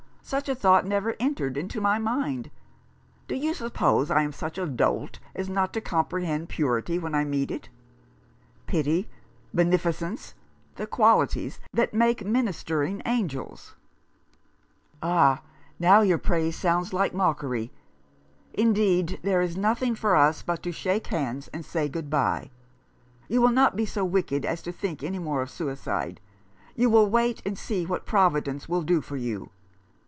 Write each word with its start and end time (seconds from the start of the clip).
Such 0.23 0.47
a 0.47 0.55
thought 0.55 0.85
never 0.85 1.17
entered 1.19 1.57
into 1.57 1.81
my 1.81 1.99
mind. 1.99 2.51
Do 3.27 3.35
you 3.35 3.53
suppose 3.53 4.09
I 4.09 4.21
am 4.21 4.31
such 4.31 4.57
a 4.57 4.65
dolt 4.65 5.19
as 5.35 5.49
not 5.49 5.73
to 5.73 5.81
comprehend 5.81 6.47
purity 6.47 6.97
when 6.97 7.13
I 7.13 7.25
meet 7.25 7.51
it? 7.51 7.67
Pity, 8.65 9.01
30 9.01 9.01
A 9.01 9.03
Fellow 9.03 9.11
feeling. 9.11 9.53
beneficence, 9.69 10.33
the 10.75 10.87
qualities 10.87 11.59
that 11.73 11.93
make 11.93 12.23
ministering 12.25 13.01
angels!" 13.05 13.75
"Ah, 15.03 15.41
now 15.79 15.99
your 15.99 16.19
praise 16.19 16.55
sounds 16.55 16.93
like 16.93 17.13
mockery. 17.13 17.69
Indeed, 18.53 19.19
there 19.23 19.41
is 19.41 19.57
nothing 19.57 19.95
for 19.95 20.15
us 20.15 20.43
but 20.43 20.63
to 20.63 20.71
shake 20.71 21.07
hands 21.07 21.49
and 21.49 21.65
say 21.65 21.89
good 21.89 22.09
bye. 22.09 22.51
You 23.27 23.41
will 23.41 23.49
not 23.51 23.75
be 23.75 23.85
so 23.85 24.05
wicked 24.05 24.45
as 24.45 24.61
to 24.61 24.71
think 24.71 25.03
any 25.03 25.19
more 25.19 25.41
of 25.41 25.49
suicide. 25.51 26.21
You 26.73 26.89
will 26.89 27.09
wait 27.09 27.41
and 27.45 27.57
see 27.57 27.85
what 27.85 28.05
Providence 28.05 28.69
will 28.69 28.83
do 28.83 29.01
for 29.01 29.17
you. 29.17 29.49